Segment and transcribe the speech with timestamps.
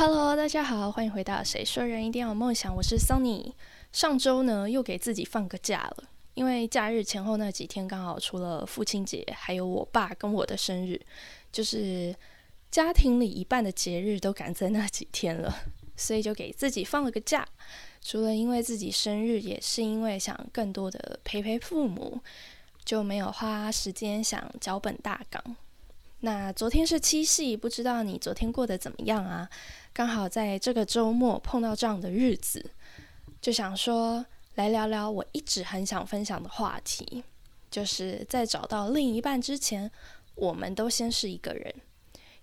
[0.00, 3.52] Hello，大家好，欢迎回到《谁说人一定要有梦想》，我是 Sunny。
[3.90, 11.00] 上周呢，又给自己放个假了，因为假日前后那几天刚好除了父亲节，还有我爸跟我的生日，
[11.50, 12.14] 就是
[12.70, 15.52] 家庭里一半的节日都赶在那几天了，
[15.96, 17.44] 所以就给自己放了个假。
[18.00, 22.20] 除了因为自己生日，也是因为想更多的陪陪父母，
[22.84, 25.56] 就没有花时间想脚本大纲。
[26.20, 29.48] 那昨天是七夕，不知道你昨天过得怎么样啊？
[29.92, 32.72] 刚好在这个周末碰到这样的日子，
[33.40, 37.22] 就想说来聊聊我一直很想分享的话题，
[37.70, 39.88] 就是在找到另一半之前，
[40.34, 41.72] 我们都先是一个人。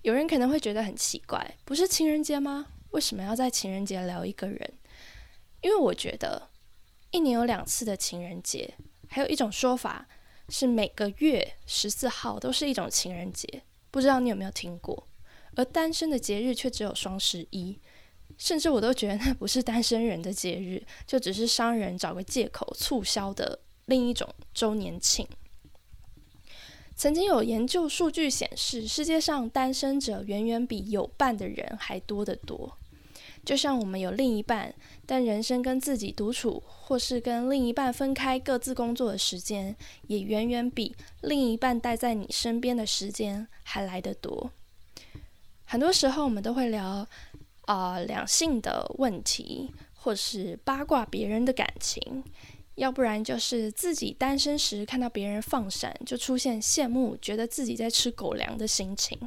[0.04, 2.68] 有人可能会觉得很奇怪，不是情人节吗？
[2.92, 4.74] 为什么要在情人节聊一个人？
[5.62, 6.50] 因为我觉得
[7.12, 8.74] 一年有两次的情人节，
[9.10, 10.08] 还有一种说法。
[10.50, 15.08] 是每个月十四号都是一种情人节，不知道你有没有听过？
[15.56, 17.80] 而单身的节日却只有双十一，
[18.38, 25.28] 甚至我都觉得那不是单身人的节日，就只是商人找个借口促销的另一种周年庆。
[26.96, 32.78] 曾经有研究数据显示，世界上单身者远远比有伴的人还多得多。
[33.46, 34.74] 就像我们有另一半，
[35.06, 39.76] 但人生跟自己独处，或是跟另一半分开各自工作的时间，
[40.08, 44.50] 也远远比另一半待在你身边的时间还来得多。
[45.66, 47.08] 很多时候，我们都会聊
[47.62, 52.24] 啊两性的问题，或是八卦别人的感情，
[52.76, 59.18] 要不然就是自己单身时看到别人放闪，就出现羡慕，觉得自己在吃狗粮的心情。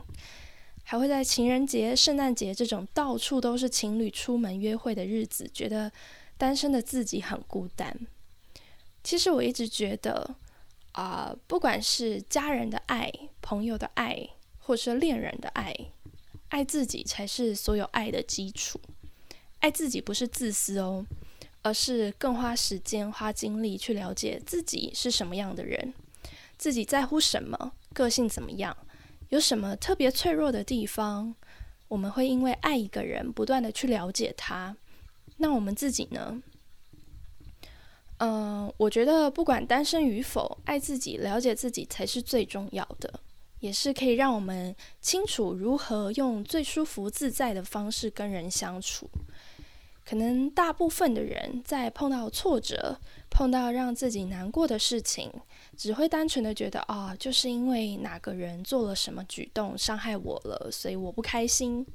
[0.91, 5.93] 还会在情人节、圣诞节这种到处都是情侣出门约会的日子，觉得
[6.39, 7.95] 单身的自己很孤单。
[9.05, 10.35] 其实我一直觉得，
[10.93, 15.77] 啊，不管是家人的爱、朋友的爱，或是恋人的爱，
[16.49, 18.81] 爱自己才是所有爱的基础。
[19.59, 21.05] 爱自己不是自私哦，
[21.61, 25.93] 而是更花时间、花精力去了解自己是什么样的人，
[26.57, 28.75] 自己在乎什么，个性怎么样。
[29.29, 31.35] 有什么特别脆弱的地方？
[31.89, 34.77] 我们会因为爱一个人，不断的去了解他。
[35.37, 36.43] 那我们自己呢？
[38.19, 43.21] 嗯，我觉得不管单身与否，爱自己、了解自己才是最重要的，
[43.61, 49.09] 也是可以让我们清楚如何用最舒服自在的方式跟人相处。
[50.09, 52.99] 可能大部分的人在碰到挫折、
[53.29, 55.31] 碰到让自己难过的事情，
[55.77, 61.87] 只会单纯的觉得啊，就是因为哪个人做了什么举动伤害我了，所以我不开心。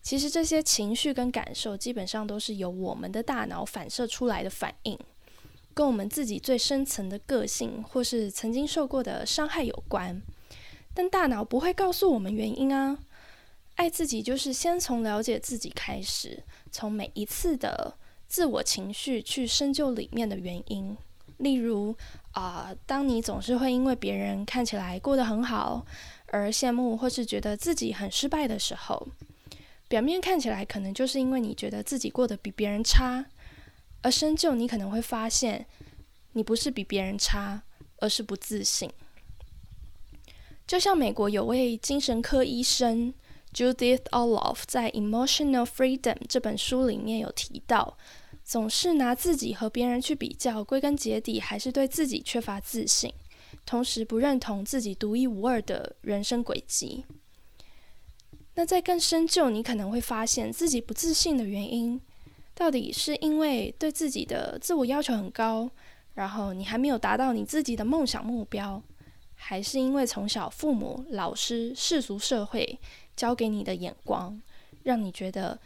[0.00, 4.98] 其实这些情绪跟感受，基本上都是由我们的大脑反射出来的反应，
[5.74, 10.22] 跟我们自己最深层的个性或是曾经受过的伤害有关。
[10.94, 12.96] 但大脑不会告诉我们原因啊。
[13.76, 16.42] 爱自己就是先从了解自己开始，
[16.72, 17.94] 从每一次的
[18.26, 20.96] 自我情绪去深究里面的原因。
[21.38, 21.94] 例如
[22.32, 25.84] 啊，当你总是会因为别人看起来过得很好
[26.28, 29.06] 而羡慕，或是觉得自己很失败的时候，
[29.88, 33.26] 表面看起来可能就是因为你觉得自己过得比别人差，
[34.00, 35.66] 而深究你可能会发现，
[36.32, 37.62] 你不是比别人差，
[37.98, 38.90] 而是不自信。
[40.66, 43.12] 就像美国有位精神科医生。
[43.56, 47.96] Judith Olof 在《Emotional Freedom》这本书里面有提到，
[48.44, 53.10] 总是拿自己和别人去比较，归根结底还是对自己缺乏自信，
[53.64, 57.06] 同时不认同自己独一无二的人生轨迹。
[58.56, 61.98] 那在更深究，你可能会发现自己不自信的原因，
[62.54, 65.70] 到底是因为对自己的自我要求很高，
[66.12, 68.82] 然后你还没有达到你自己的梦想目标，
[69.36, 72.78] 还是因为从小父母、老师、世俗社会。
[73.16, 74.38] 教给你的眼光，
[74.82, 75.58] 让你觉得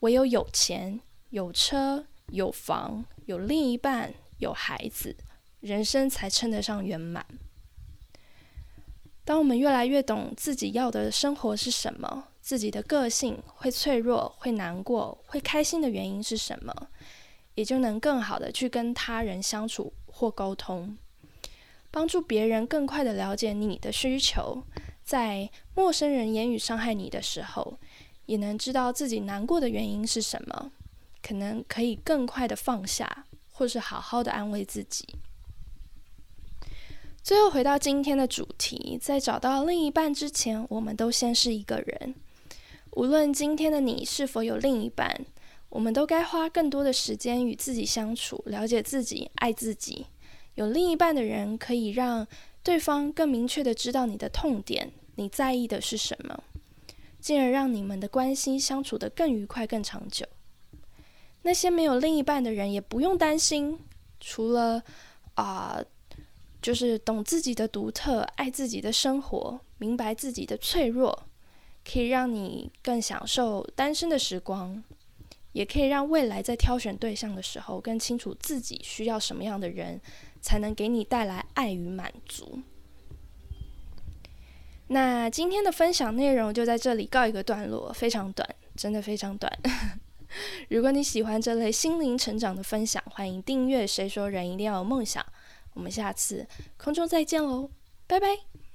[0.00, 1.00] 唯有有钱、
[1.30, 5.16] 有车、有房、有另一半、有孩子，
[5.60, 7.24] 人生才称得上圆满。
[9.24, 16.88] 当我们越来越懂自己要的生活是什么，自己的个性会脆弱、会难过、会开心的原因是什么，
[17.54, 20.94] 也就能更好的去跟他人相处或沟通，
[21.90, 24.62] 帮助别人更快的了解你的需求。
[25.04, 27.78] 在陌生人言语伤害你的时候，
[28.26, 30.70] 也能知道自己难过的原因是什么，
[31.22, 35.06] 可能可以更快的放下，或是好好的安慰自己。
[37.22, 42.14] 最后回到今天的主题，在找到另一半之前，我们都先是一个人。
[42.92, 45.24] 无论今天的你是否有另一半，
[45.68, 50.06] 我们都该花更多的时间与自己相处，了解自己，爱自己。
[50.58, 52.26] 有另一半的人，可以让
[52.64, 54.90] 对方更明确的知道你的痛点。
[55.14, 56.42] 你在意的是什么？
[57.20, 60.26] 进而让你们的关系相处得更愉快、更长久。
[61.42, 63.78] 那些没有另一半的人也不用担心，
[64.18, 64.82] 除了
[65.34, 65.80] 啊，
[66.60, 71.26] 就是懂自己的独特、爱自己的生活、明白自己的脆弱，
[71.88, 74.82] 可以让你更享受单身的时光，
[75.58, 80.00] 也可以让未来在挑选对象的时候更清楚自己需要什么样的人，
[80.40, 82.60] 才能给你带来爱与满足。
[84.86, 89.52] 那今天的分享内容就在这里告一个段落，非常短，真的非常短。
[90.70, 93.84] 如果你喜欢这类心灵成长的分享，欢迎订阅。
[93.84, 95.26] 谁说人一定要有梦想？
[95.74, 96.46] 我们下次
[96.76, 97.68] 空中再见喽，
[98.06, 98.67] 拜拜。